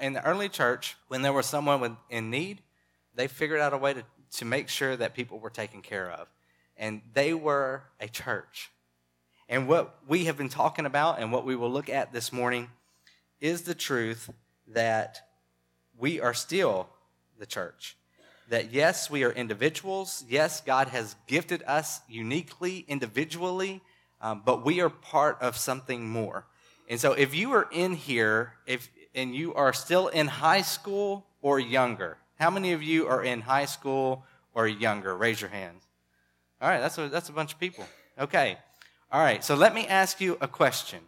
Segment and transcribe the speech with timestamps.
[0.00, 2.62] in the early church, when there was someone with, in need,
[3.14, 4.04] they figured out a way to,
[4.38, 6.28] to make sure that people were taken care of.
[6.76, 8.70] And they were a church.
[9.48, 12.68] And what we have been talking about and what we will look at this morning
[13.40, 14.30] is the truth
[14.68, 15.20] that
[15.96, 16.88] we are still
[17.38, 17.96] the church.
[18.48, 20.24] That yes, we are individuals.
[20.28, 23.82] Yes, God has gifted us uniquely, individually,
[24.20, 26.46] um, but we are part of something more.
[26.88, 31.24] And so if you are in here, if and you are still in high school
[31.42, 35.16] or younger, how many of you are in high school or younger?
[35.16, 35.82] Raise your hands.
[36.60, 37.84] All right, that's a, that's a bunch of people.
[38.18, 38.56] Okay.
[39.12, 41.00] All right, so let me ask you a question.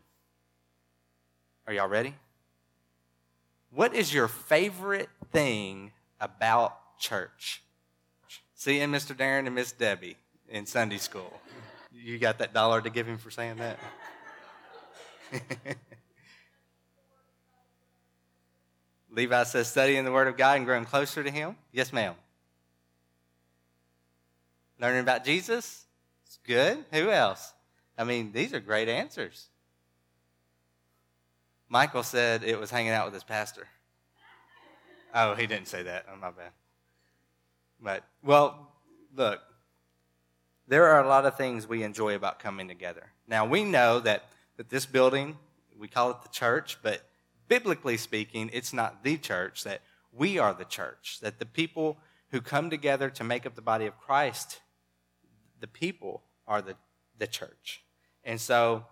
[1.67, 2.15] Are y'all ready?
[3.71, 7.63] What is your favorite thing about church?
[8.55, 9.15] Seeing Mr.
[9.15, 10.17] Darren and Miss Debbie
[10.49, 11.41] in Sunday school.
[11.93, 13.79] You got that dollar to give him for saying that?
[19.17, 21.57] Levi says, studying the Word of God and growing closer to Him.
[21.73, 22.15] Yes, ma'am.
[24.79, 25.87] Learning about Jesus.
[26.27, 26.85] It's good.
[26.93, 27.55] Who else?
[27.97, 29.49] I mean, these are great answers.
[31.71, 33.67] Michael said it was hanging out with his pastor.
[35.15, 36.05] Oh, he didn't say that.
[36.13, 36.51] Oh, my bad.
[37.81, 38.71] But, well,
[39.17, 39.41] look,
[40.69, 43.13] there are a lot of things we enjoy about coming together.
[43.27, 45.39] Now, we know that, that this building,
[45.79, 47.03] we call it the church, but
[47.49, 51.99] biblically speaking, it's not the church, that we are the church, that the people
[52.31, 54.61] who come together to make up the body of Christ,
[55.61, 56.75] the people are the,
[57.19, 57.83] the church.
[58.25, 58.85] And so,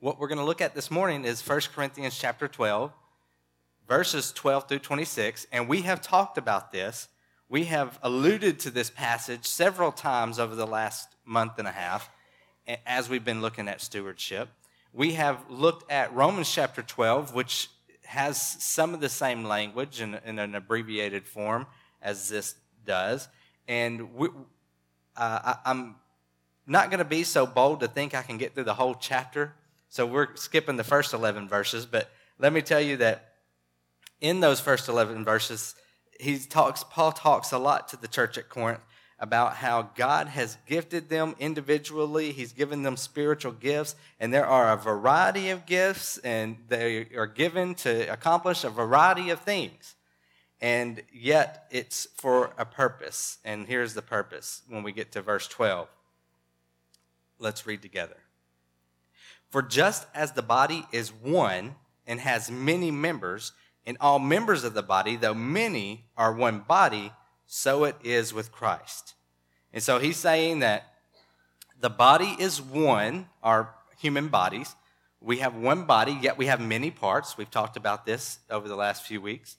[0.00, 2.92] what we're going to look at this morning is 1 Corinthians chapter 12,
[3.88, 5.46] verses 12 through 26.
[5.50, 7.08] And we have talked about this.
[7.48, 12.10] We have alluded to this passage several times over the last month and a half
[12.86, 14.48] as we've been looking at stewardship
[14.98, 17.70] we have looked at Romans chapter 12, which
[18.04, 21.66] has some of the same language in, in an abbreviated form
[22.02, 23.28] as this does.
[23.68, 24.26] And we,
[25.16, 25.94] uh, I, am
[26.66, 29.54] not going to be so bold to think I can get through the whole chapter.
[29.88, 31.86] So we're skipping the first 11 verses.
[31.86, 32.10] But
[32.40, 33.34] let me tell you that
[34.20, 35.76] in those first 11 verses,
[36.18, 38.84] he talks, Paul talks a lot to the church at Corinth
[39.20, 42.32] about how God has gifted them individually.
[42.32, 47.26] He's given them spiritual gifts, and there are a variety of gifts, and they are
[47.26, 49.96] given to accomplish a variety of things.
[50.60, 53.38] And yet, it's for a purpose.
[53.44, 55.88] And here's the purpose when we get to verse 12.
[57.38, 58.16] Let's read together.
[59.50, 61.76] For just as the body is one
[62.06, 63.52] and has many members,
[63.86, 67.12] and all members of the body, though many, are one body,
[67.50, 69.14] so it is with Christ.
[69.72, 70.92] And so he's saying that
[71.80, 74.76] the body is one, our human bodies.
[75.20, 77.38] We have one body, yet we have many parts.
[77.38, 79.56] We've talked about this over the last few weeks.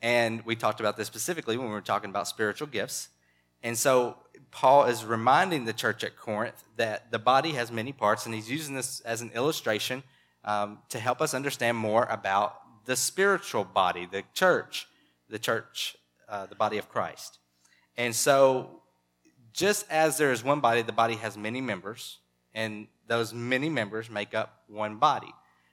[0.00, 3.10] And we talked about this specifically when we were talking about spiritual gifts.
[3.62, 4.16] And so
[4.50, 8.50] Paul is reminding the church at Corinth that the body has many parts, and he's
[8.50, 10.02] using this as an illustration
[10.44, 14.88] um, to help us understand more about the spiritual body, the church,
[15.28, 15.96] the church
[16.28, 17.38] uh, the body of Christ.
[17.96, 18.82] And so,
[19.52, 22.18] just as there is one body, the body has many members,
[22.54, 25.32] and those many members make up one body.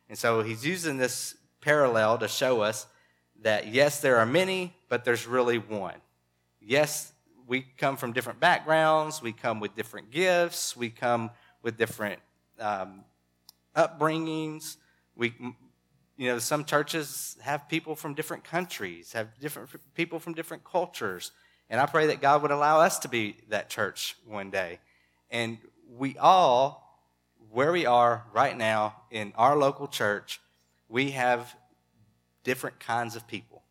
[0.09, 2.87] And so, he's using this parallel to show us
[3.41, 5.95] that yes, there are many, but there's really one.
[6.61, 7.11] Yes,
[7.47, 11.29] we come from different backgrounds, we come with different gifts, we come
[11.61, 12.19] with different
[12.59, 13.03] um,
[13.75, 14.77] upbringings.
[15.15, 15.33] We,
[16.17, 21.31] you know, some churches have people from different countries, have different people from different cultures.
[21.69, 24.79] And I pray that God would allow us to be that church one day.
[25.31, 25.57] And
[25.97, 27.01] we all,
[27.51, 30.39] where we are right now in our local church,
[30.87, 31.55] we have
[32.43, 33.63] different kinds of people.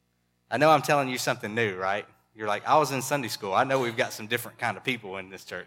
[0.51, 2.07] I know I'm telling you something new, right?
[2.35, 3.55] You're like, I was in Sunday school.
[3.55, 5.67] I know we've got some different kind of people in this church.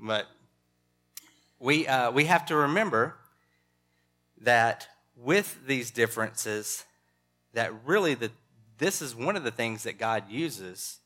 [0.00, 0.26] But
[1.58, 3.16] we, uh, we have to remember
[4.40, 4.88] that
[5.22, 6.84] with these differences
[7.54, 8.30] that really the,
[8.78, 11.00] this is one of the things that God uses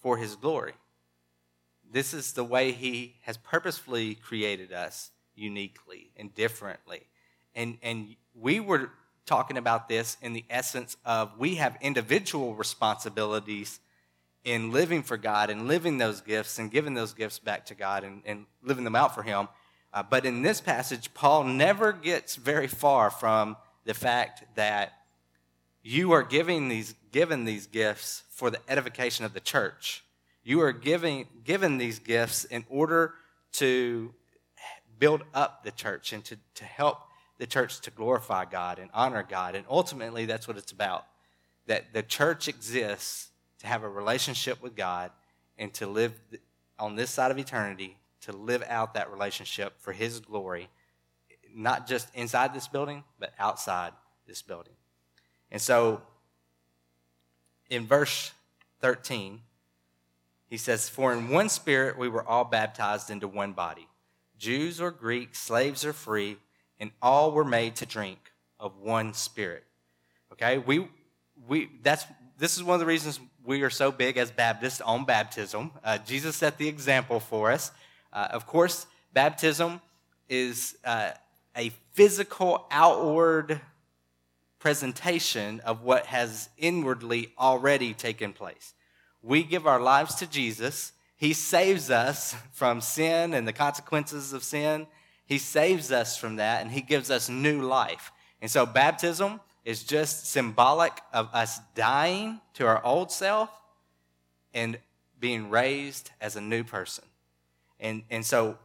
[0.00, 0.74] for his glory.
[1.90, 7.02] This is the way he has purposefully created us uniquely and differently.
[7.54, 8.90] And, and we were
[9.26, 13.78] talking about this in the essence of we have individual responsibilities
[14.44, 18.02] in living for God and living those gifts and giving those gifts back to God
[18.02, 19.48] and, and living them out for Him.
[19.94, 24.92] Uh, but in this passage, Paul never gets very far from the fact that
[25.82, 30.04] you are giving these, given these gifts for the edification of the church.
[30.44, 33.14] You are giving, given these gifts in order
[33.52, 34.14] to
[34.98, 36.98] build up the church and to, to help
[37.38, 39.56] the church to glorify God and honor God.
[39.56, 41.06] And ultimately, that's what it's about.
[41.66, 43.30] that the church exists
[43.60, 45.10] to have a relationship with God
[45.58, 46.12] and to live
[46.78, 50.68] on this side of eternity, to live out that relationship for His glory,
[51.54, 53.92] not just inside this building, but outside
[54.26, 54.74] this building.
[55.50, 56.00] And so
[57.70, 58.32] in verse
[58.80, 59.40] 13,
[60.48, 63.88] he says, For in one spirit we were all baptized into one body
[64.38, 66.36] Jews or Greeks, slaves or free,
[66.80, 68.18] and all were made to drink
[68.58, 69.64] of one spirit.
[70.32, 70.58] Okay?
[70.58, 70.88] We,
[71.46, 72.04] we, that's,
[72.38, 75.70] this is one of the reasons we are so big as Baptists on baptism.
[75.84, 77.70] Uh, Jesus set the example for us.
[78.12, 79.80] Uh, of course, baptism
[80.28, 81.10] is uh,
[81.56, 83.60] a physical, outward
[84.58, 88.74] presentation of what has inwardly already taken place.
[89.22, 90.92] We give our lives to Jesus.
[91.16, 94.86] He saves us from sin and the consequences of sin.
[95.26, 98.12] He saves us from that and He gives us new life.
[98.40, 103.50] And so, baptism is just symbolic of us dying to our old self
[104.52, 104.78] and
[105.20, 107.04] being raised as a new person.
[107.78, 108.58] And, and so,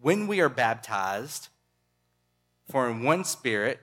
[0.00, 1.48] when we are baptized,
[2.70, 3.80] for in one spirit,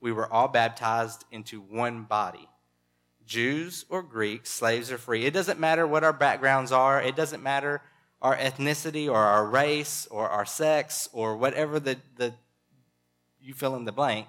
[0.00, 2.48] we were all baptized into one body.
[3.26, 5.24] Jews or Greeks, slaves or free.
[5.24, 7.00] It doesn't matter what our backgrounds are.
[7.00, 7.82] It doesn't matter
[8.20, 12.34] our ethnicity or our race or our sex or whatever the, the
[13.40, 14.26] you fill in the blank.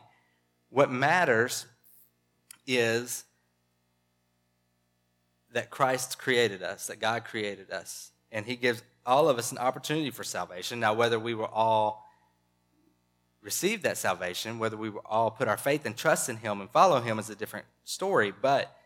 [0.70, 1.66] What matters
[2.66, 3.26] is
[5.52, 9.58] that Christ created us, that God created us, and He gives all of us an
[9.58, 10.80] opportunity for salvation.
[10.80, 12.06] Now, whether we were all
[13.42, 17.02] receive that salvation, whether we all put our faith and trust in Him and follow
[17.02, 18.78] Him is a different story, but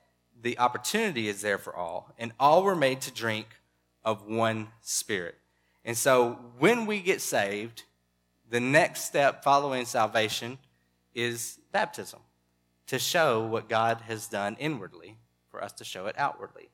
[0.42, 3.48] the opportunity is there for all, and all were made to drink
[4.04, 5.36] of one Spirit.
[5.84, 7.84] And so when we get saved,
[8.50, 10.58] the next step following salvation
[11.13, 12.19] is baptism
[12.88, 15.18] to show what God has done inwardly
[15.50, 16.69] for us to show it outwardly.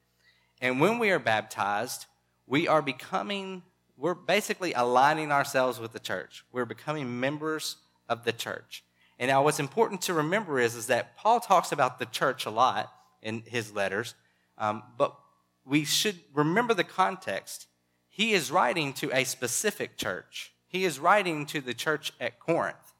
[0.62, 2.06] And when we are baptized,
[2.48, 3.64] we are becoming
[4.02, 6.44] we're basically aligning ourselves with the church.
[6.52, 7.76] We're becoming members
[8.10, 8.84] of the church.
[9.20, 12.50] And now, what's important to remember is, is that Paul talks about the church a
[12.50, 14.16] lot in his letters,
[14.58, 15.16] um, but
[15.64, 17.68] we should remember the context.
[18.10, 22.94] He is writing to a specific church, he is writing to the church at Corinth.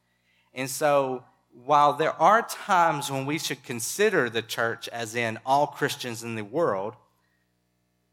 [0.54, 5.66] And so, while there are times when we should consider the church as in all
[5.66, 6.94] Christians in the world,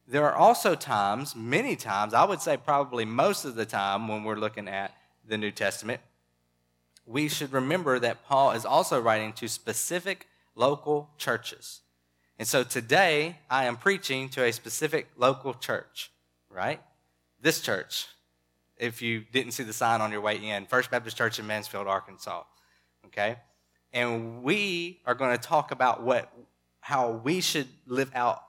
[0.08, 4.24] there are also times, many times, I would say probably most of the time when
[4.24, 4.94] we're looking at
[5.26, 6.00] the New Testament,
[7.04, 11.80] we should remember that Paul is also writing to specific local churches.
[12.38, 16.10] And so today I am preaching to a specific local church,
[16.50, 16.80] right?
[17.40, 18.06] This church,
[18.78, 21.86] if you didn't see the sign on your way in, First Baptist Church in Mansfield,
[21.86, 22.44] Arkansas.
[23.06, 23.36] Okay?
[23.92, 26.32] And we are going to talk about what
[26.80, 28.42] how we should live out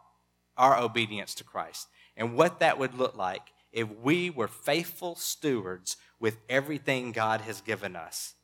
[0.59, 3.41] our obedience to Christ and what that would look like
[3.71, 8.35] if we were faithful stewards with everything God has given us.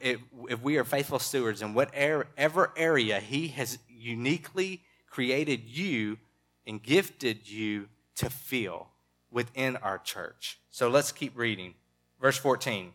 [0.00, 6.18] If we are faithful stewards in whatever area He has uniquely created you
[6.66, 8.88] and gifted you to fill
[9.30, 10.58] within our church.
[10.70, 11.74] So let's keep reading.
[12.20, 12.92] Verse 14.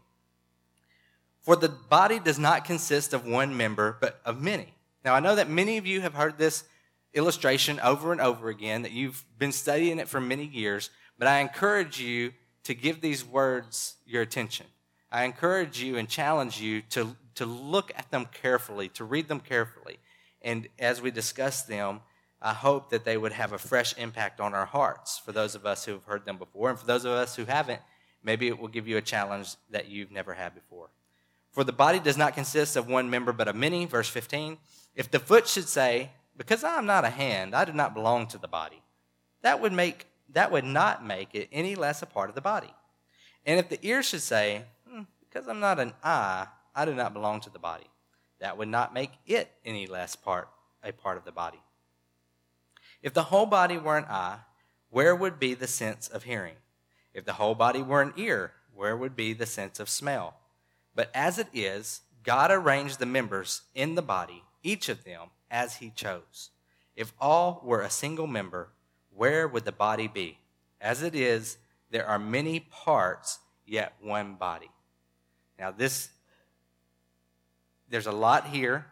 [1.41, 4.73] For the body does not consist of one member, but of many.
[5.05, 6.63] Now, I know that many of you have heard this
[7.13, 11.39] illustration over and over again, that you've been studying it for many years, but I
[11.39, 14.65] encourage you to give these words your attention.
[15.11, 19.39] I encourage you and challenge you to, to look at them carefully, to read them
[19.39, 19.99] carefully.
[20.41, 22.01] And as we discuss them,
[22.41, 25.65] I hope that they would have a fresh impact on our hearts for those of
[25.65, 26.69] us who have heard them before.
[26.69, 27.81] And for those of us who haven't,
[28.23, 30.89] maybe it will give you a challenge that you've never had before.
[31.51, 33.85] For the body does not consist of one member, but of many.
[33.85, 34.57] Verse 15.
[34.95, 36.11] If the foot should say,
[36.41, 38.81] because I am not a hand, I do not belong to the body.
[39.43, 42.73] That would make that would not make it any less a part of the body.
[43.45, 47.13] And if the ear should say, hmm, because I'm not an eye, I do not
[47.13, 47.87] belong to the body,
[48.39, 50.47] that would not make it any less part
[50.83, 51.59] a part of the body.
[53.03, 54.39] If the whole body were an eye,
[54.89, 56.55] where would be the sense of hearing?
[57.13, 60.35] If the whole body were an ear, where would be the sense of smell?
[60.95, 65.75] But as it is, God arranged the members in the body, each of them as
[65.75, 66.49] he chose.
[66.95, 68.69] If all were a single member,
[69.13, 70.39] where would the body be?
[70.79, 71.57] As it is,
[71.91, 74.71] there are many parts, yet one body.
[75.59, 76.09] Now, this,
[77.89, 78.87] there's a lot here,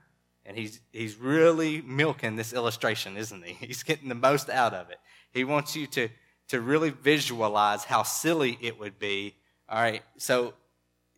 [0.46, 3.54] and he's, he's really milking this illustration, isn't he?
[3.68, 5.00] He's getting the most out of it.
[5.32, 6.10] He wants you to,
[6.50, 9.36] to really visualize how silly it would be.
[9.68, 10.54] All right, so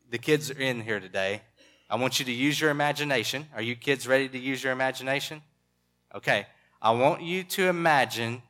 [0.10, 1.42] the kids are in here today.
[1.92, 3.48] I want you to use your imagination.
[3.54, 5.42] Are you kids ready to use your imagination?
[6.16, 6.48] Okay,
[6.82, 8.42] I want you to imagine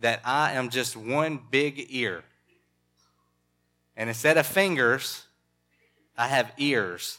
[0.00, 2.24] that I am just one big ear.
[3.94, 5.24] And instead of fingers,
[6.16, 7.18] I have ears.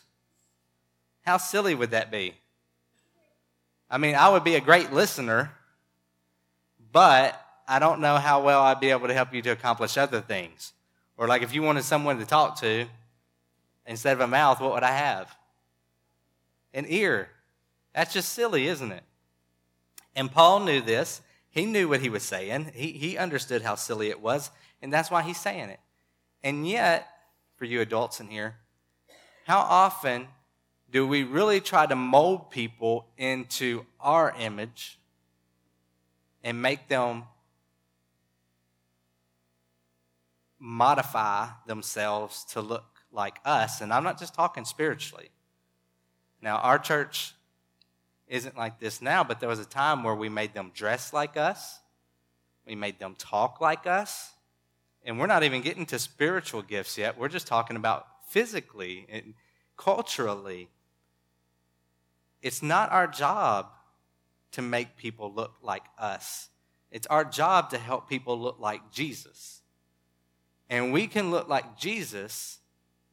[1.21, 2.33] How silly would that be?
[3.91, 5.51] I mean, I would be a great listener,
[6.91, 10.19] but I don't know how well I'd be able to help you to accomplish other
[10.19, 10.73] things.
[11.15, 12.87] Or, like, if you wanted someone to talk to,
[13.85, 15.35] instead of a mouth, what would I have?
[16.73, 17.29] An ear.
[17.93, 19.03] That's just silly, isn't it?
[20.15, 21.21] And Paul knew this.
[21.49, 22.71] He knew what he was saying.
[22.73, 25.79] He, he understood how silly it was, and that's why he's saying it.
[26.43, 27.07] And yet,
[27.55, 28.55] for you adults in here,
[29.45, 30.27] how often
[30.91, 34.99] do we really try to mold people into our image
[36.43, 37.23] and make them
[40.59, 43.81] modify themselves to look like us?
[43.81, 45.29] And I'm not just talking spiritually.
[46.41, 47.33] Now, our church
[48.27, 51.37] isn't like this now, but there was a time where we made them dress like
[51.37, 51.79] us,
[52.65, 54.31] we made them talk like us.
[55.03, 57.17] And we're not even getting to spiritual gifts yet.
[57.17, 59.33] We're just talking about physically and
[59.77, 60.69] culturally
[62.41, 63.67] it's not our job
[64.51, 66.49] to make people look like us.
[66.91, 69.61] It's our job to help people look like Jesus.
[70.69, 72.59] And we can look like Jesus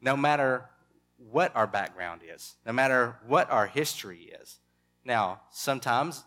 [0.00, 0.66] no matter
[1.18, 4.58] what our background is, no matter what our history is.
[5.04, 6.24] Now, sometimes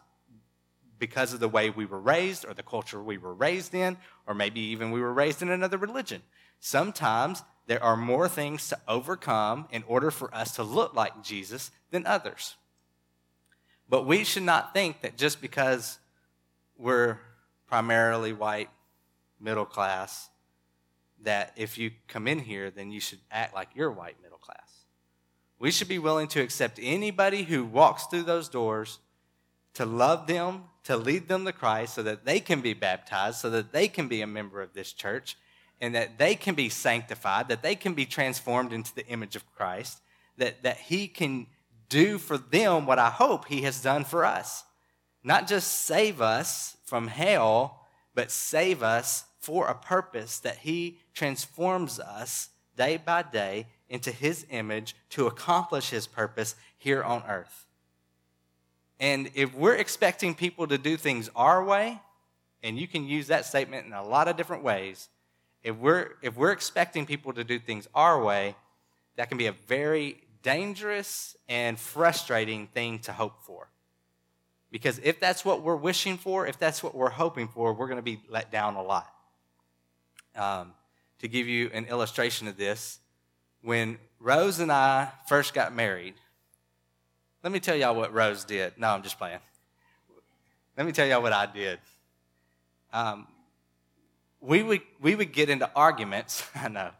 [0.98, 4.34] because of the way we were raised or the culture we were raised in, or
[4.34, 6.22] maybe even we were raised in another religion,
[6.60, 11.72] sometimes there are more things to overcome in order for us to look like Jesus
[11.92, 12.56] than others.
[13.88, 16.00] But we should not think that just because
[16.78, 17.20] we're
[17.68, 18.70] primarily white,
[19.40, 20.30] middle class,
[21.24, 24.29] that if you come in here, then you should act like you're white middle.
[25.60, 29.00] We should be willing to accept anybody who walks through those doors
[29.74, 33.50] to love them, to lead them to Christ so that they can be baptized, so
[33.50, 35.38] that they can be a member of this church,
[35.82, 39.50] and that they can be sanctified, that they can be transformed into the image of
[39.54, 40.00] Christ,
[40.38, 41.48] that, that He can
[41.90, 44.64] do for them what I hope He has done for us.
[45.24, 47.86] Not just save us from hell,
[48.16, 54.46] but save us for a purpose that He transforms us day by day into His
[54.50, 57.66] image to accomplish His purpose here on earth.
[59.00, 62.00] And if we're expecting people to do things our way,
[62.64, 65.08] and you can use that statement in a lot of different ways,
[65.64, 68.56] if we're, if we're expecting people to do things our way,
[69.16, 73.70] that can be a very dangerous and frustrating thing to hope for.
[74.72, 77.98] Because if that's what we're wishing for, if that's what we're hoping for, we're going
[77.98, 79.12] to be let down a lot.
[80.36, 80.74] Um,
[81.20, 83.00] to give you an illustration of this,
[83.62, 86.16] when Rose and I first got married,
[87.44, 88.74] let me tell y'all what Rose did.
[88.78, 89.40] No, I'm just playing.
[90.78, 91.80] Let me tell y'all what I did.
[92.92, 93.28] Um,
[94.42, 96.44] we would we would get into arguments.
[96.56, 96.92] I know,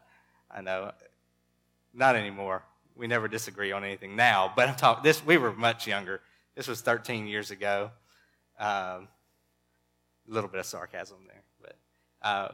[0.50, 0.92] I know,
[1.94, 2.62] not anymore
[3.00, 4.52] we never disagree on anything now.
[4.54, 5.24] But I'm talking this.
[5.24, 6.20] We were much younger.
[6.54, 7.90] This was 13 years ago.
[8.58, 9.08] Um,
[10.28, 11.76] a little bit of sarcasm there, but
[12.22, 12.48] uh,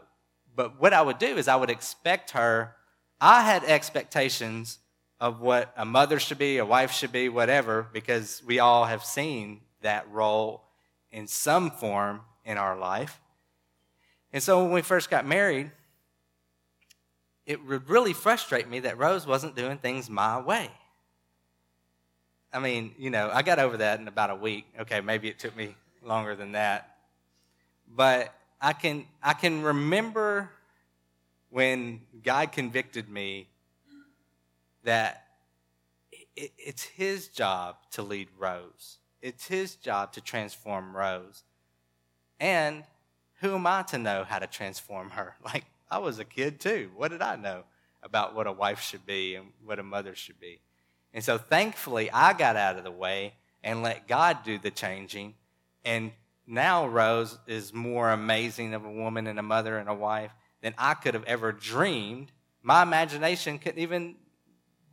[0.55, 2.77] but what I would do is I would expect her.
[3.21, 4.79] I had expectations
[5.21, 9.05] of what a mother should be, a wife should be, whatever, because we all have
[9.05, 10.63] seen that role
[11.11, 13.21] in some form in our life.
[14.33, 15.71] And so when we first got married,
[17.47, 20.71] it would really frustrate me that Rose wasn't doing things my way.
[22.53, 24.67] I mean, you know, I got over that in about a week.
[24.81, 26.97] Okay, maybe it took me longer than that.
[27.89, 30.51] But I can I can remember
[31.57, 33.49] when God convicted me
[34.85, 35.25] that
[36.37, 38.99] it, it's his job to lead Rose.
[39.23, 41.45] It's his job to transform Rose.
[42.39, 42.85] And
[43.41, 45.35] who am I to know how to transform her?
[45.47, 46.91] Like I was a kid too.
[46.95, 47.65] What did I know
[48.03, 50.61] about what a wife should be and what a mother should be?
[51.15, 53.33] And so thankfully, I got out of the way
[53.65, 55.33] and let God do the changing.
[55.87, 56.13] And
[56.47, 60.33] now Rose is more amazing of a woman and a mother and a wife
[60.63, 62.33] than I could have ever dreamed.
[62.63, 64.17] My imagination couldn't even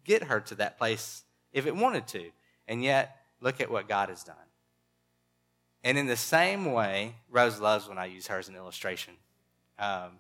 [0.03, 2.29] get her to that place if it wanted to.
[2.67, 4.35] And yet, look at what God has done.
[5.83, 9.15] And in the same way, Rose loves when I use her as an illustration.
[9.77, 10.11] Um,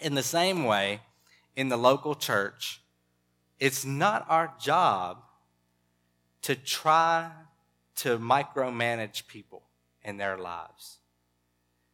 [0.00, 1.00] in the same way,
[1.56, 2.80] in the local church,
[3.58, 5.22] it's not our job
[6.42, 7.30] to try
[7.96, 9.62] to micromanage people
[10.04, 10.98] in their lives.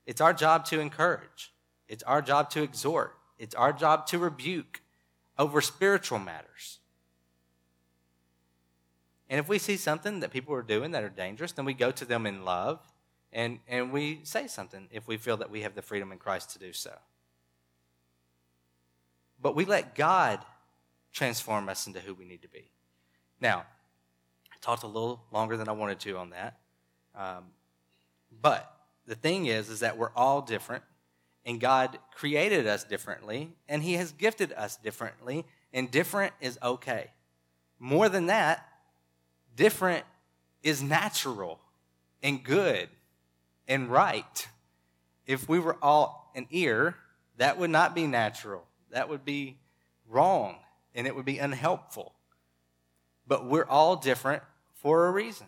[0.04, 1.51] It's our job to encourage,
[1.92, 4.80] it's our job to exhort, it's our job to rebuke
[5.38, 6.78] over spiritual matters.
[9.28, 11.90] And if we see something that people are doing that are dangerous, then we go
[11.90, 12.80] to them in love
[13.30, 16.50] and, and we say something if we feel that we have the freedom in Christ
[16.52, 16.94] to do so.
[19.42, 20.40] But we let God
[21.12, 22.70] transform us into who we need to be.
[23.38, 23.66] Now,
[24.50, 26.58] I talked a little longer than I wanted to on that.
[27.14, 27.44] Um,
[28.40, 28.74] but
[29.06, 30.84] the thing is, is that we're all different,
[31.44, 37.10] and God created us differently, and He has gifted us differently, and different is okay.
[37.78, 38.66] More than that,
[39.56, 40.04] different
[40.62, 41.58] is natural
[42.22, 42.88] and good
[43.66, 44.48] and right.
[45.26, 46.96] If we were all an ear,
[47.38, 48.64] that would not be natural.
[48.90, 49.58] That would be
[50.08, 50.56] wrong
[50.94, 52.12] and it would be unhelpful.
[53.26, 54.42] But we're all different
[54.74, 55.46] for a reason.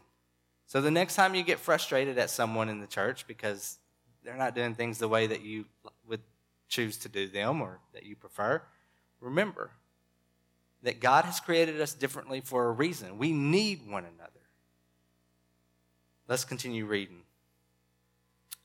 [0.67, 3.79] So the next time you get frustrated at someone in the church because
[4.25, 5.67] they're not doing things the way that you
[6.09, 6.23] would
[6.69, 8.63] choose to do them or that you prefer,
[9.21, 9.71] remember
[10.83, 13.19] that God has created us differently for a reason.
[13.19, 14.31] We need one another.
[16.29, 17.23] Let's continue reading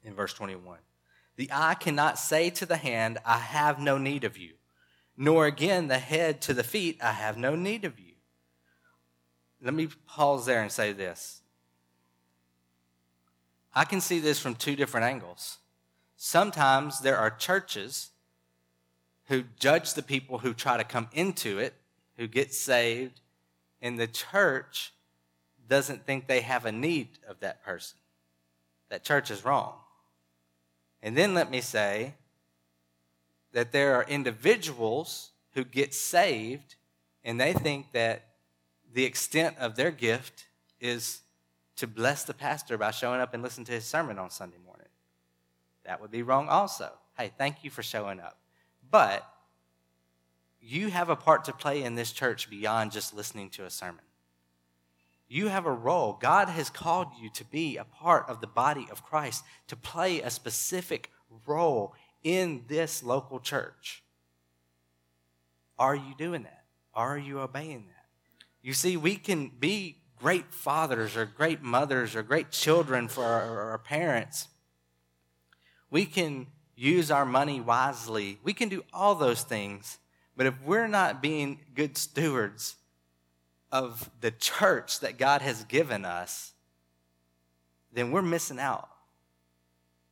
[0.04, 0.80] in verse 21.
[1.36, 4.54] The eye cannot say to the hand, I have no need of you,
[5.16, 8.14] nor again the head to the feet, I have no need of you.
[9.62, 11.39] Let me pause there and say this.
[13.80, 15.60] I can see this from two different angles.
[16.18, 18.10] Sometimes there are churches
[19.28, 21.76] who judge the people who try to come into it,
[22.18, 23.22] who get saved,
[23.82, 24.92] and the church
[25.70, 27.98] doesn't think they have a need of that person.
[28.90, 29.76] That church is wrong.
[31.02, 32.16] And then let me say
[33.54, 36.76] that there are individuals who get saved
[37.24, 38.26] and they think that
[38.94, 40.48] the extent of their gift
[40.82, 41.22] is
[41.80, 44.88] to bless the pastor by showing up and listening to his sermon on Sunday morning.
[45.86, 46.92] That would be wrong also.
[47.18, 48.38] Hey, thank you for showing up.
[48.92, 49.26] But
[50.62, 54.04] you have a part to play in this church beyond just listening to a sermon.
[55.30, 56.18] You have a role.
[56.20, 60.22] God has called you to be a part of the body of Christ, to play
[60.22, 61.12] a specific
[61.46, 64.04] role in this local church.
[65.78, 66.66] Are you doing that?
[66.94, 68.06] Are you obeying that?
[68.62, 73.72] You see, we can be great fathers or great mothers or great children for our,
[73.72, 74.48] our parents.
[75.90, 78.40] We can use our money wisely.
[78.44, 79.98] We can do all those things.
[80.36, 82.76] But if we're not being good stewards
[83.72, 86.54] of the church that God has given us,
[87.92, 88.90] then we're missing out.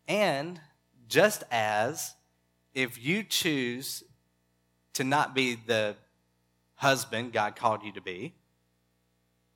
[0.07, 0.59] And
[1.07, 2.15] just as
[2.73, 4.03] if you choose
[4.93, 5.95] to not be the
[6.75, 8.33] husband God called you to be,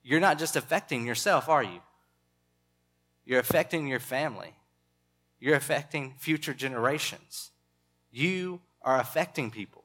[0.04, 1.82] you're not just affecting yourself, are you?
[3.26, 4.54] You're affecting your family.
[5.40, 7.52] You're affecting future generations.
[8.12, 9.84] You are affecting people.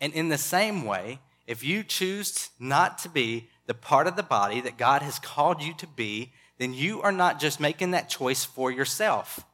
[0.00, 4.22] And in the same way, if you choose not to be the part of the
[4.22, 8.08] body that God has called you to be, then you are not just making that
[8.08, 9.44] choice for yourself.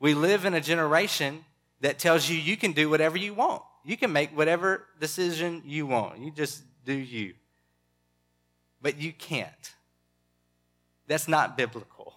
[0.00, 1.44] We live in a generation
[1.80, 3.62] that tells you you can do whatever you want.
[3.84, 6.18] You can make whatever decision you want.
[6.18, 7.34] You just do you.
[8.84, 9.74] But you can't.
[11.06, 12.16] That's not biblical.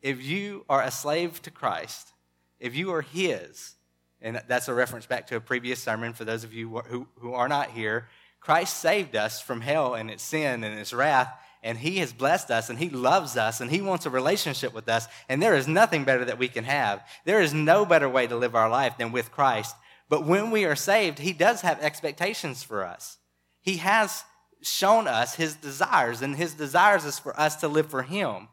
[0.00, 2.14] If you are a slave to Christ,
[2.58, 3.74] if you are His,
[4.22, 7.34] and that's a reference back to a previous sermon for those of you who, who
[7.34, 8.08] are not here,
[8.40, 12.50] Christ saved us from hell and its sin and its wrath, and He has blessed
[12.50, 15.68] us, and He loves us, and He wants a relationship with us, and there is
[15.68, 17.06] nothing better that we can have.
[17.26, 19.76] There is no better way to live our life than with Christ.
[20.08, 23.18] But when we are saved, He does have expectations for us.
[23.60, 24.24] He has
[24.62, 28.48] shown us His desires, and His desires is for us to live for Him.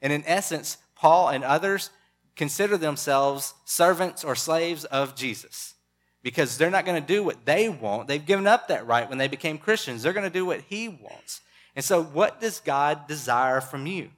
[0.00, 1.90] And in essence, Paul and others
[2.36, 5.74] consider themselves servants or slaves of Jesus
[6.22, 8.08] because they're not going to do what they want.
[8.08, 10.02] They've given up that right when they became Christians.
[10.02, 11.40] They're going to do what He wants.
[11.74, 14.10] And so, what does God desire from you?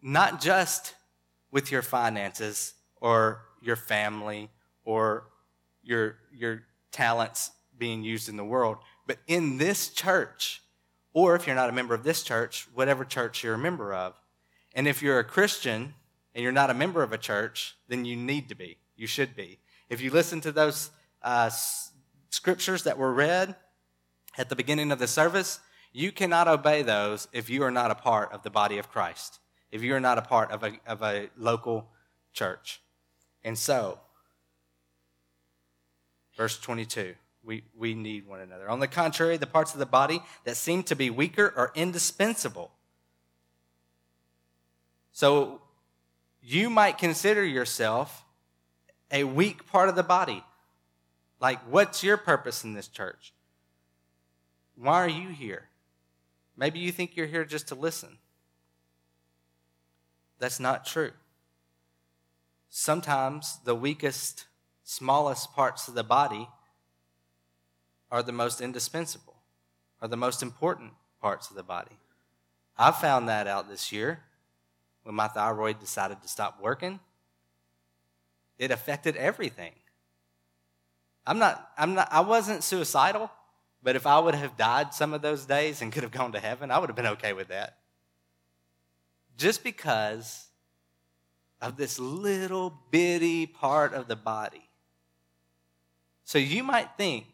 [0.00, 0.94] Not just
[1.50, 4.48] with your finances or your family
[4.84, 5.24] or
[5.82, 8.78] your, your talents being used in the world,
[9.12, 10.62] but in this church,
[11.12, 14.14] or if you're not a member of this church, whatever church you're a member of.
[14.74, 15.92] And if you're a Christian
[16.34, 18.78] and you're not a member of a church, then you need to be.
[18.96, 19.58] You should be.
[19.90, 21.50] If you listen to those uh,
[22.30, 23.54] scriptures that were read
[24.38, 25.60] at the beginning of the service,
[25.92, 29.40] you cannot obey those if you are not a part of the body of Christ,
[29.70, 31.90] if you are not a part of a, of a local
[32.32, 32.80] church.
[33.44, 34.00] And so,
[36.34, 37.14] verse 22,
[37.44, 38.68] we, we need one another.
[38.68, 42.70] On the contrary, the parts of the body that seem to be weaker are indispensable.
[45.12, 45.60] So,
[46.40, 48.24] you might consider yourself
[49.10, 50.42] a weak part of the body.
[51.40, 53.32] Like, what's your purpose in this church?
[54.76, 55.68] Why are you here?
[56.56, 58.18] Maybe you think you're here just to listen.
[60.38, 61.12] that's not true.
[62.68, 64.46] Sometimes the weakest,
[64.82, 66.48] smallest parts of the body
[68.12, 69.34] are the most indispensable,
[70.02, 71.96] are the most important parts of the body.
[72.76, 74.20] I found that out this year
[75.02, 77.00] when my thyroid decided to stop working.
[78.58, 79.72] It affected everything.
[81.26, 83.30] I'm not, I'm not, I wasn't suicidal,
[83.82, 86.40] but if I would have died some of those days and could have gone to
[86.40, 87.78] heaven, I would have been okay with that.
[89.38, 90.48] Just because
[91.62, 94.68] of this little bitty part of the body.
[96.24, 97.26] So you might think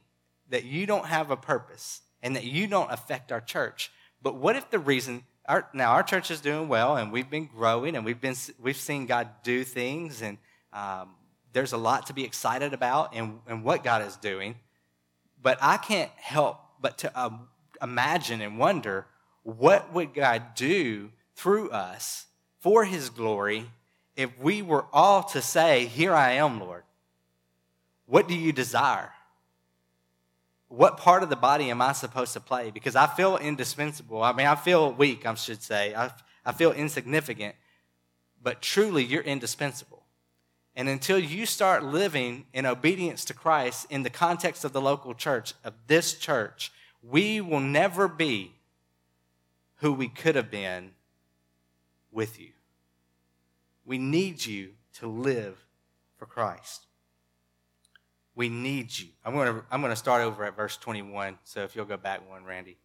[0.50, 3.90] that you don't have a purpose and that you don't affect our church.
[4.22, 7.46] But what if the reason our, now our church is doing well and we've been
[7.46, 10.36] growing and we've been we've seen God do things and
[10.72, 11.14] um,
[11.52, 14.56] there's a lot to be excited about and, and what God is doing.
[15.40, 17.48] But I can't help but to um,
[17.82, 19.06] imagine and wonder
[19.42, 22.26] what would God do through us
[22.60, 23.70] for His glory
[24.16, 26.82] if we were all to say, "Here I am, Lord."
[28.06, 29.12] What do you desire?
[30.68, 32.70] What part of the body am I supposed to play?
[32.70, 34.22] Because I feel indispensable.
[34.22, 35.94] I mean, I feel weak, I should say.
[35.94, 36.10] I,
[36.44, 37.54] I feel insignificant,
[38.42, 40.04] but truly, you're indispensable.
[40.76, 45.14] And until you start living in obedience to Christ in the context of the local
[45.14, 46.70] church, of this church,
[47.02, 48.52] we will never be
[49.76, 50.92] who we could have been
[52.12, 52.50] with you.
[53.84, 55.64] We need you to live
[56.16, 56.87] for Christ.
[58.38, 59.08] We need you.
[59.24, 61.40] I'm going to, I'm going to start over at verse 21.
[61.42, 62.78] So if you'll go back one, Randy.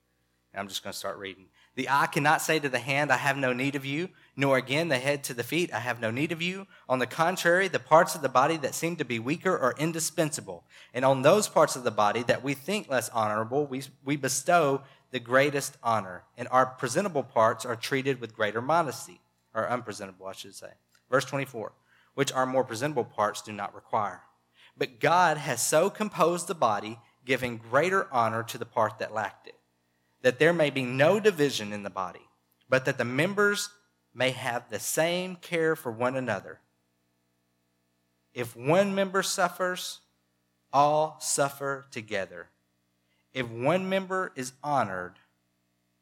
[0.55, 1.45] I'm just going to start reading.
[1.75, 4.87] The eye cannot say to the hand, I have no need of you, nor again
[4.87, 6.65] the head to the feet, I have no need of you.
[6.89, 10.63] On the contrary, the parts of the body that seem to be weaker are indispensable.
[10.91, 14.81] And on those parts of the body that we think less honorable, we, we bestow
[15.11, 16.23] the greatest honor.
[16.35, 19.21] And our presentable parts are treated with greater modesty,
[19.53, 20.71] or unpresentable, I should say.
[21.11, 21.73] Verse 24,
[22.15, 24.23] which our more presentable parts do not require.
[24.77, 29.47] But God has so composed the body, giving greater honor to the part that lacked
[29.47, 29.55] it,
[30.21, 32.27] that there may be no division in the body,
[32.69, 33.69] but that the members
[34.13, 36.59] may have the same care for one another.
[38.33, 39.99] If one member suffers,
[40.71, 42.49] all suffer together.
[43.31, 45.13] If one member is honored,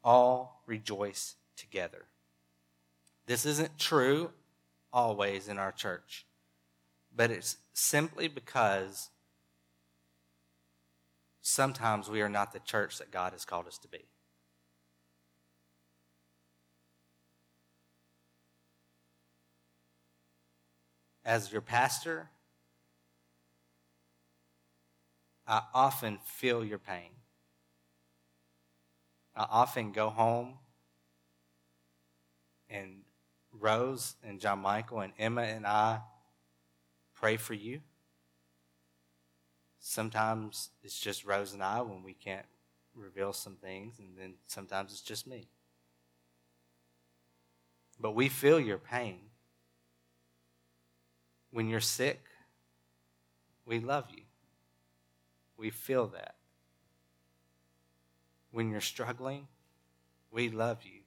[0.02, 2.06] all rejoice together.
[3.26, 4.30] This isn't true
[4.92, 6.26] always in our church
[7.14, 9.10] but it's simply because
[11.40, 14.06] sometimes we are not the church that God has called us to be.
[21.24, 22.30] As your pastor,
[25.46, 27.10] I often feel your pain.
[29.36, 30.54] I often go home
[32.68, 33.02] and
[33.52, 36.00] Rose and John Michael and Emma and I
[37.22, 37.80] pray for you.
[39.78, 42.46] Sometimes it's just Rose and I when we can't
[42.96, 45.46] reveal some things, and then sometimes it's just me.
[48.00, 49.20] But we feel your pain.
[51.52, 52.24] When you're sick,
[53.64, 54.24] we love you.
[55.56, 56.34] We feel that.
[58.50, 59.46] When you're struggling,
[60.32, 61.02] we love you.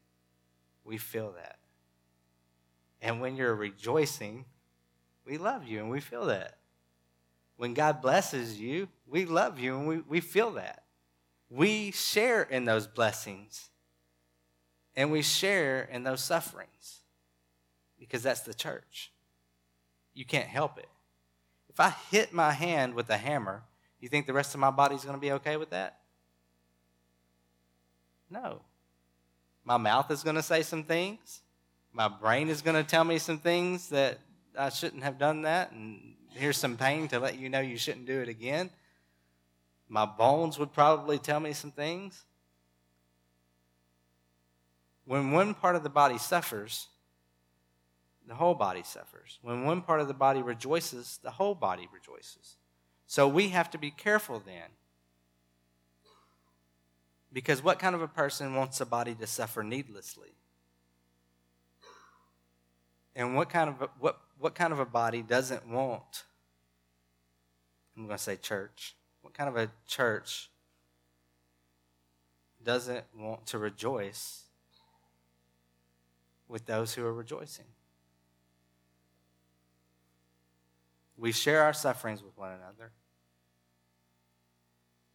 [0.86, 1.58] We feel that.
[3.02, 4.46] And when you're rejoicing,
[5.26, 6.58] we love you and we feel that.
[7.58, 10.84] When God blesses you, we love you and we, we feel that.
[11.50, 13.70] We share in those blessings
[14.96, 17.02] and we share in those sufferings
[18.00, 19.12] because that's the church.
[20.14, 20.90] You can't help it.
[21.70, 23.64] If I hit my hand with a hammer,
[24.00, 26.00] you think the rest of my body's going to be okay with that?
[28.30, 28.62] No.
[29.64, 31.42] My mouth is going to say some things.
[31.92, 34.20] My brain is going to tell me some things that
[34.58, 38.06] I shouldn't have done that, and here's some pain to let you know you shouldn't
[38.06, 38.70] do it again.
[39.88, 42.24] My bones would probably tell me some things.
[45.06, 46.88] When one part of the body suffers,
[48.28, 49.38] the whole body suffers.
[49.42, 52.58] When one part of the body rejoices, the whole body rejoices.
[53.06, 54.70] So we have to be careful then.
[57.32, 60.34] Because what kind of a person wants a body to suffer needlessly?
[63.16, 66.24] And what kind of a, what what kind of a body doesn't want,
[67.96, 70.50] I'm going to say church, what kind of a church
[72.64, 74.44] doesn't want to rejoice
[76.50, 77.66] with those who are rejoicing?
[81.18, 82.92] We share our sufferings with one another.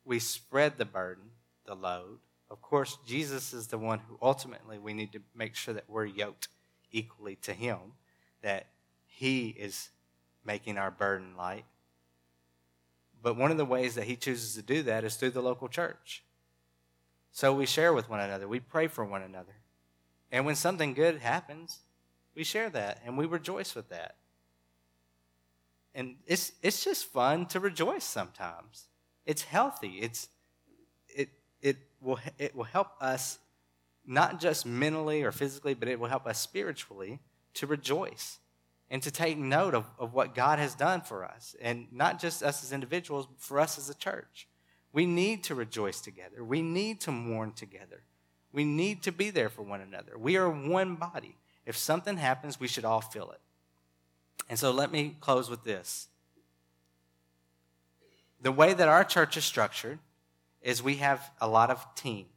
[0.06, 1.24] We spread the burden,
[1.66, 2.20] the load.
[2.50, 6.06] Of course, Jesus is the one who ultimately we need to make sure that we're
[6.06, 6.48] yoked
[6.92, 7.78] equally to Him,
[8.42, 8.66] that
[9.06, 9.90] He is
[10.44, 11.64] making our burden light.
[13.22, 15.68] But one of the ways that He chooses to do that is through the local
[15.68, 16.24] church.
[17.32, 19.54] So we share with one another, we pray for one another.
[20.32, 21.80] And when something good happens,
[22.34, 24.16] we share that and we rejoice with that.
[25.94, 28.84] And it's, it's just fun to rejoice sometimes.
[29.26, 29.98] It's healthy.
[30.00, 30.28] It's,
[31.08, 33.38] it, it, will, it will help us
[34.10, 37.20] not just mentally or physically, but it will help us spiritually
[37.54, 38.38] to rejoice
[38.90, 41.54] and to take note of, of what God has done for us.
[41.60, 44.48] And not just us as individuals, but for us as a church.
[44.92, 46.42] We need to rejoice together.
[46.42, 48.02] We need to mourn together.
[48.52, 50.18] We need to be there for one another.
[50.18, 51.36] We are one body.
[51.64, 53.40] If something happens, we should all feel it.
[54.48, 56.08] And so let me close with this.
[58.42, 60.00] The way that our church is structured
[60.62, 62.29] is we have a lot of teams.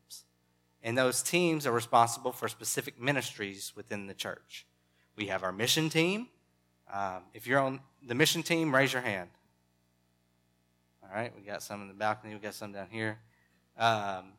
[0.83, 4.65] And those teams are responsible for specific ministries within the church.
[5.15, 6.27] We have our mission team.
[6.93, 9.29] Um, if you're on the mission team, raise your hand.
[11.01, 13.19] All right, we got some in the balcony, we got some down here.
[13.77, 14.33] Um,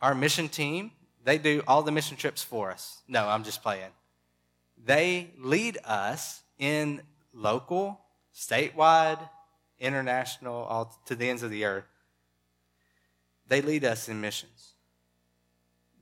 [0.00, 0.92] our mission team,
[1.24, 3.02] they do all the mission trips for us.
[3.08, 3.90] No, I'm just playing.
[4.84, 8.00] They lead us in local,
[8.34, 9.18] statewide,
[9.80, 11.86] international, all to the ends of the earth.
[13.48, 14.73] They lead us in missions.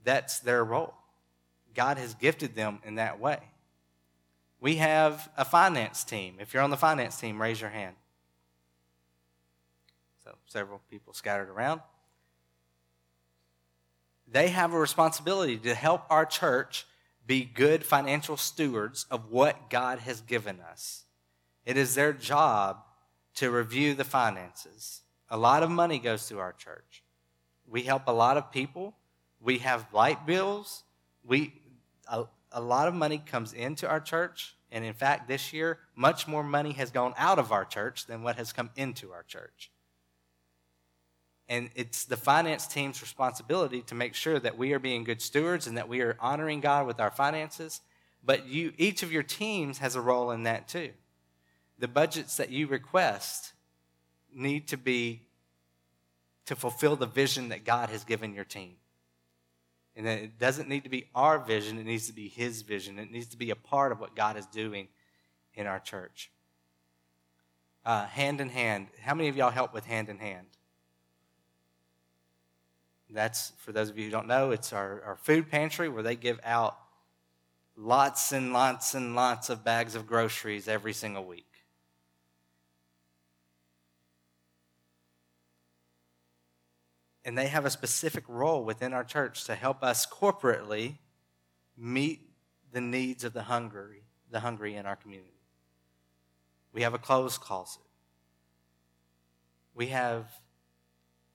[0.03, 0.93] That's their role.
[1.73, 3.39] God has gifted them in that way.
[4.59, 6.35] We have a finance team.
[6.39, 7.95] If you're on the finance team, raise your hand.
[10.23, 11.81] So, several people scattered around.
[14.31, 16.85] They have a responsibility to help our church
[17.27, 21.03] be good financial stewards of what God has given us.
[21.65, 22.83] It is their job
[23.35, 25.01] to review the finances.
[25.29, 27.03] A lot of money goes through our church.
[27.67, 28.95] We help a lot of people
[29.43, 30.83] we have light bills.
[31.25, 31.53] We
[32.07, 36.27] a, a lot of money comes into our church, and in fact, this year, much
[36.27, 39.69] more money has gone out of our church than what has come into our church.
[41.49, 45.67] And it's the finance team's responsibility to make sure that we are being good stewards
[45.67, 47.81] and that we are honoring God with our finances.
[48.23, 50.91] But you, each of your teams has a role in that too.
[51.79, 53.51] The budgets that you request
[54.33, 55.23] need to be
[56.45, 58.75] to fulfill the vision that God has given your team.
[59.95, 62.97] And that it doesn't need to be our vision, it needs to be His vision.
[62.97, 64.87] It needs to be a part of what God is doing
[65.53, 66.31] in our church.
[67.85, 68.87] Uh, hand in hand.
[69.01, 70.47] How many of y'all help with hand in hand?
[73.09, 76.15] That's, for those of you who don't know, it's our, our food pantry where they
[76.15, 76.77] give out
[77.77, 81.52] lots and lots and lots of bags of groceries every single week.
[87.25, 90.97] And they have a specific role within our church to help us corporately
[91.77, 92.21] meet
[92.71, 95.29] the needs of the hungry, the hungry in our community.
[96.73, 97.83] We have a clothes closet.
[99.75, 100.25] We have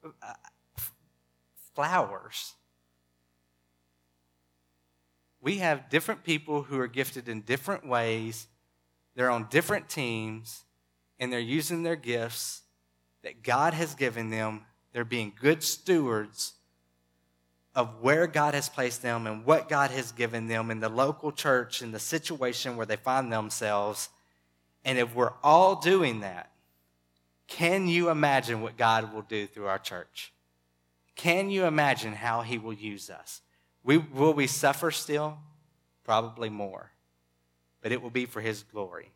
[0.04, 0.34] uh,
[1.74, 2.54] flowers.
[5.40, 8.48] We have different people who are gifted in different ways.
[9.14, 10.64] They're on different teams,
[11.18, 12.62] and they're using their gifts
[13.22, 14.64] that God has given them
[14.98, 16.54] they're being good stewards
[17.76, 21.30] of where God has placed them and what God has given them in the local
[21.30, 24.08] church, in the situation where they find themselves.
[24.84, 26.50] And if we're all doing that,
[27.46, 30.32] can you imagine what God will do through our church?
[31.14, 33.40] Can you imagine how He will use us?
[33.84, 35.38] We, will we suffer still?
[36.02, 36.90] Probably more.
[37.82, 39.12] But it will be for His glory.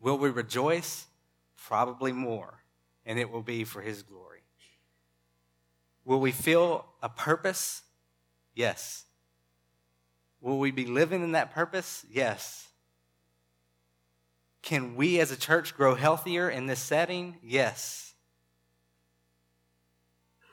[0.00, 1.08] Will we rejoice?
[1.66, 2.62] Probably more.
[3.04, 4.27] And it will be for His glory.
[6.08, 7.82] Will we feel a purpose?
[8.54, 9.04] Yes.
[10.40, 12.06] Will we be living in that purpose?
[12.10, 12.66] Yes.
[14.62, 17.36] Can we as a church grow healthier in this setting?
[17.42, 18.14] Yes.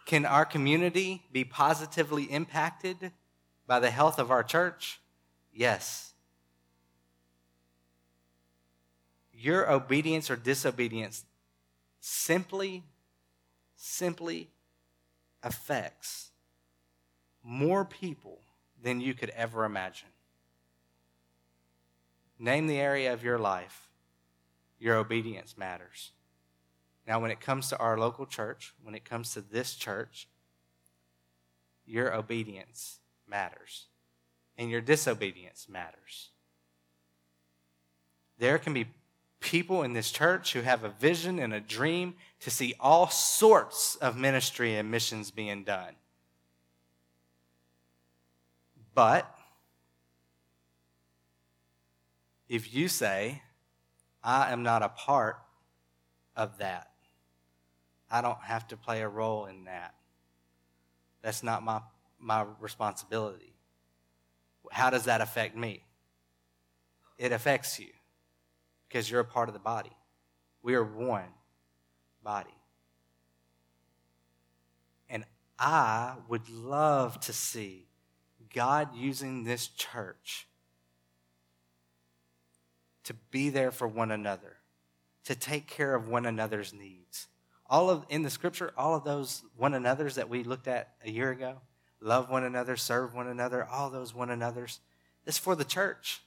[0.06, 3.14] Can our community be positively impacted
[3.66, 5.00] by the health of our church?
[5.54, 6.12] Yes.
[9.32, 11.24] Your obedience or disobedience
[12.02, 12.84] simply,
[13.78, 14.50] simply
[15.46, 16.32] affects
[17.44, 18.40] more people
[18.82, 20.10] than you could ever imagine.
[22.38, 23.88] Name the area of your life,
[24.80, 26.12] your obedience matters.
[27.08, 30.28] Now, when it comes to our local church, when it comes to this church,
[31.86, 33.86] your obedience matters,
[34.58, 36.30] and your disobedience matters.
[38.40, 38.88] There can be
[39.46, 43.96] people in this church who have a vision and a dream to see all sorts
[43.98, 45.94] of ministry and missions being done.
[48.96, 49.32] But
[52.50, 53.44] if you say,
[54.24, 55.38] I am not a part
[56.36, 56.90] of that,
[58.10, 59.94] I don't have to play a role in that.
[61.22, 61.82] That's not my,
[62.20, 63.54] my responsibility.
[64.72, 65.84] How does that affect me?
[67.20, 67.95] It affects you
[68.88, 69.92] because you're a part of the body.
[70.62, 71.24] We are one
[72.24, 72.50] body.
[75.10, 75.26] And
[75.60, 77.88] I would love to see
[78.54, 80.48] God using this church
[83.04, 84.58] to be there for one another,
[85.26, 87.28] to take care of one another's needs.
[87.70, 91.12] All of in the scripture, all of those one another's that we looked at a
[91.12, 91.58] year ago,
[92.02, 94.80] love one another, serve one another, all those one another's,
[95.26, 96.22] it's for the church.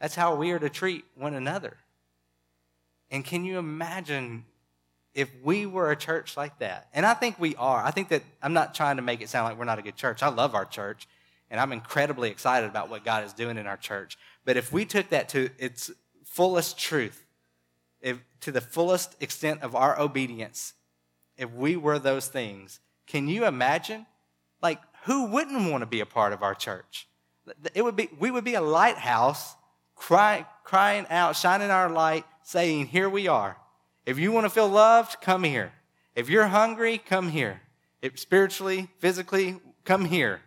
[0.00, 1.76] That's how we are to treat one another.
[3.14, 4.44] And can you imagine
[5.14, 6.88] if we were a church like that?
[6.92, 7.80] And I think we are.
[7.80, 9.94] I think that I'm not trying to make it sound like we're not a good
[9.94, 10.20] church.
[10.20, 11.06] I love our church,
[11.48, 14.18] and I'm incredibly excited about what God is doing in our church.
[14.44, 15.92] But if we took that to its
[16.24, 17.24] fullest truth,
[18.00, 20.72] if, to the fullest extent of our obedience,
[21.38, 24.06] if we were those things, can you imagine?
[24.60, 27.06] Like, who wouldn't want to be a part of our church?
[27.74, 29.54] It would be, we would be a lighthouse
[29.94, 33.56] cry, crying out, shining our light, saying, Here we are.
[34.06, 35.72] If you want to feel loved, come here.
[36.14, 37.62] If you're hungry, come here.
[38.00, 40.42] If spiritually, physically, come here.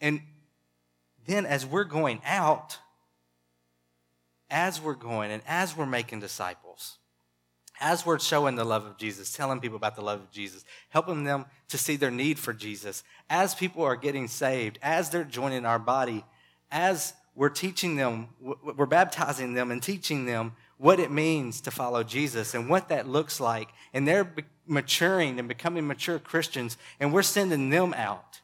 [0.00, 0.20] And
[1.26, 2.78] then as we're going out,
[4.50, 6.98] as we're going and as we're making disciples,
[7.80, 11.24] as we're showing the love of Jesus, telling people about the love of Jesus, helping
[11.24, 15.66] them to see their need for Jesus, as people are getting saved, as they're joining
[15.66, 16.24] our body,
[16.70, 22.02] as we're teaching them, we're baptizing them and teaching them what it means to follow
[22.02, 24.32] Jesus and what that looks like, and they're
[24.66, 28.40] maturing and becoming mature Christians, and we're sending them out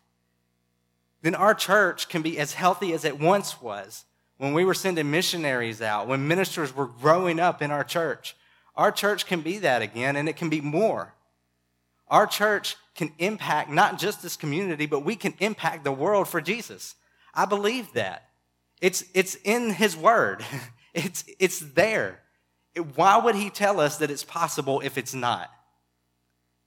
[1.23, 4.05] then our church can be as healthy as it once was
[4.39, 8.37] when we were sending missionaries out, when ministers were growing up in our church.
[8.77, 11.15] Our church can be that again, and it can be more.
[12.09, 16.41] Our church can impact not just this community, but we can impact the world for
[16.41, 16.97] Jesus.
[17.33, 18.29] I believe that.
[18.83, 20.45] It's, it's in His Word,
[20.95, 22.21] it's, it's there.
[22.95, 25.51] Why would He tell us that it's possible if it's not?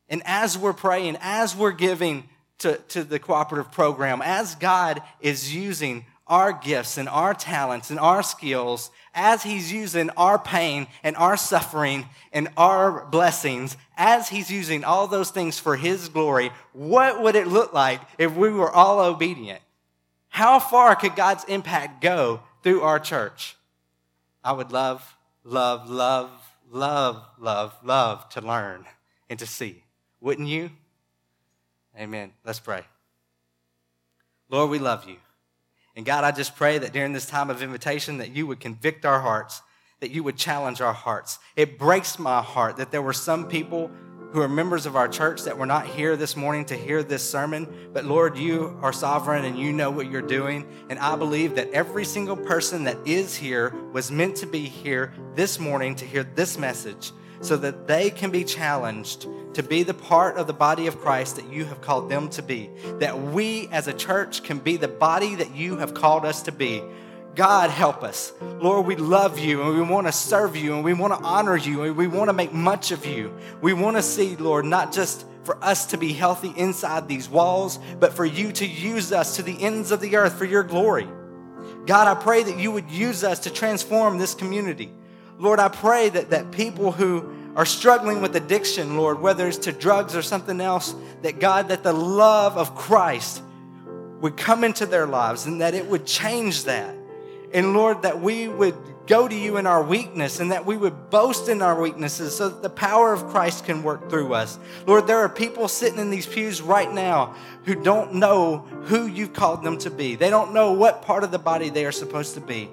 [0.09, 5.53] And as we're praying, as we're giving, to, to the cooperative program as God is
[5.53, 11.15] using our gifts and our talents and our skills, as He's using our pain and
[11.17, 17.21] our suffering and our blessings, as He's using all those things for His glory, what
[17.21, 19.61] would it look like if we were all obedient?
[20.35, 23.55] How far could God's impact go through our church?
[24.43, 26.29] I would love, love, love,
[26.69, 28.83] love, love, love to learn
[29.29, 29.85] and to see.
[30.19, 30.71] Wouldn't you?
[31.97, 32.33] Amen.
[32.43, 32.81] Let's pray.
[34.49, 35.15] Lord, we love you.
[35.95, 39.05] And God, I just pray that during this time of invitation that you would convict
[39.05, 39.61] our hearts,
[40.01, 41.39] that you would challenge our hearts.
[41.55, 43.89] It breaks my heart that there were some people
[44.35, 47.23] who are members of our church that were not here this morning to hear this
[47.23, 47.65] sermon.
[47.93, 50.67] But Lord, you are sovereign and you know what you're doing.
[50.89, 55.13] And I believe that every single person that is here was meant to be here
[55.35, 59.93] this morning to hear this message so that they can be challenged to be the
[59.93, 62.69] part of the body of Christ that you have called them to be.
[62.99, 66.51] That we as a church can be the body that you have called us to
[66.51, 66.83] be.
[67.35, 68.31] God, help us.
[68.41, 71.57] Lord, we love you and we want to serve you and we want to honor
[71.57, 73.35] you and we want to make much of you.
[73.61, 77.77] We want to see, Lord, not just for us to be healthy inside these walls,
[77.99, 81.07] but for you to use us to the ends of the earth for your glory.
[81.85, 84.91] God, I pray that you would use us to transform this community.
[85.37, 89.71] Lord, I pray that, that people who are struggling with addiction, Lord, whether it's to
[89.71, 93.43] drugs or something else, that God, that the love of Christ
[94.21, 96.95] would come into their lives and that it would change that.
[97.55, 98.75] And Lord, that we would
[99.07, 102.49] go to you in our weakness and that we would boast in our weaknesses so
[102.49, 104.59] that the power of Christ can work through us.
[104.85, 109.33] Lord, there are people sitting in these pews right now who don't know who you've
[109.33, 110.15] called them to be.
[110.15, 112.69] They don't know what part of the body they are supposed to be.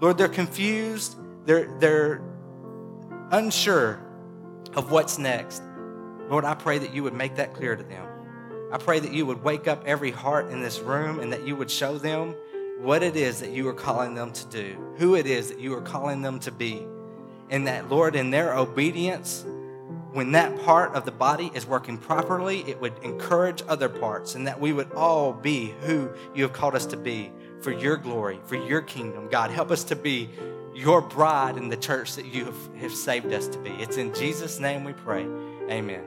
[0.00, 2.20] Lord, they're confused they're, they're
[3.30, 4.00] unsure
[4.74, 5.62] of what's next.
[6.28, 8.06] Lord, I pray that you would make that clear to them.
[8.72, 11.54] I pray that you would wake up every heart in this room and that you
[11.54, 12.34] would show them
[12.78, 15.74] what it is that you are calling them to do, who it is that you
[15.74, 16.86] are calling them to be.
[17.50, 19.44] And that, Lord, in their obedience,
[20.12, 24.46] when that part of the body is working properly, it would encourage other parts, and
[24.46, 28.38] that we would all be who you have called us to be for your glory,
[28.46, 29.28] for your kingdom.
[29.30, 30.30] God, help us to be
[30.74, 33.70] your bride in the church that you have, have saved us to be.
[33.70, 35.26] It's in Jesus' name we pray.
[35.70, 36.04] Amen.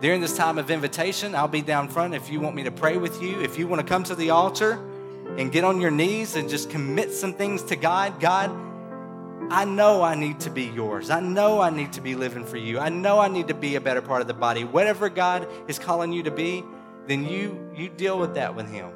[0.00, 2.96] During this time of invitation, I'll be down front if you want me to pray
[2.96, 3.40] with you.
[3.40, 4.80] If you want to come to the altar
[5.38, 8.50] and get on your knees and just commit some things to God, God,
[9.50, 11.10] I know I need to be yours.
[11.10, 12.78] I know I need to be living for you.
[12.78, 14.64] I know I need to be a better part of the body.
[14.64, 16.64] Whatever God is calling you to be,
[17.06, 18.90] then you you deal with that with him.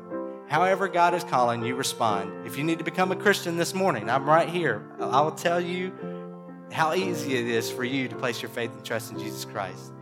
[0.48, 2.46] However God is calling you, respond.
[2.46, 4.82] If you need to become a Christian this morning, I'm right here.
[5.00, 5.92] I will tell you
[6.70, 9.92] how easy it is for you to place your faith and trust in Jesus Christ.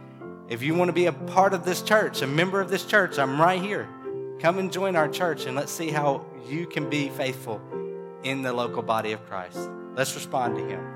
[0.49, 3.19] If you want to be a part of this church, a member of this church,
[3.19, 3.89] I'm right here.
[4.41, 7.61] Come and join our church and let's see how you can be faithful
[8.23, 9.71] in the local body of Christ.
[9.95, 10.85] Let's respond to him.